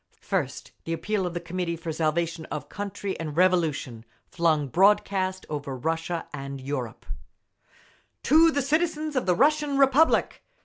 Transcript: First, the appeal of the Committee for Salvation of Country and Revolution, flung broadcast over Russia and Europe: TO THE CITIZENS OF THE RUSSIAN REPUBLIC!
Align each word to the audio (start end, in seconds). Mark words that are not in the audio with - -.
First, 0.19 0.71
the 0.85 0.93
appeal 0.93 1.27
of 1.27 1.35
the 1.35 1.39
Committee 1.39 1.75
for 1.75 1.91
Salvation 1.91 2.45
of 2.45 2.69
Country 2.69 3.15
and 3.19 3.37
Revolution, 3.37 4.03
flung 4.25 4.67
broadcast 4.67 5.45
over 5.47 5.77
Russia 5.77 6.25
and 6.33 6.59
Europe: 6.59 7.05
TO 8.23 8.49
THE 8.49 8.63
CITIZENS 8.63 9.15
OF 9.15 9.27
THE 9.27 9.35
RUSSIAN 9.35 9.77
REPUBLIC! 9.77 10.41